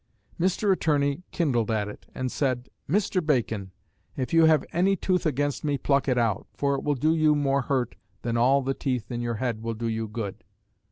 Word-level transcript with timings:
"Mr. 0.39 0.71
Attorney 0.71 1.21
kindled 1.31 1.69
at 1.69 1.87
it, 1.87 2.07
and 2.15 2.31
said, 2.31 2.69
'_Mr. 2.89 3.23
Bacon, 3.23 3.69
if 4.17 4.33
you 4.33 4.45
have 4.45 4.65
any 4.73 4.95
tooth 4.95 5.27
against 5.27 5.63
me 5.63 5.77
pluck 5.77 6.07
it 6.07 6.17
out; 6.17 6.47
for 6.55 6.73
it 6.73 6.81
will 6.83 6.95
do 6.95 7.13
you 7.13 7.35
more 7.35 7.61
hurt 7.61 7.93
than 8.23 8.35
all 8.35 8.63
the 8.63 8.73
teeth 8.73 9.11
in 9.11 9.21
your 9.21 9.35
head 9.35 9.61
will 9.61 9.75
do 9.75 9.87
you 9.87 10.07
good. 10.07 10.43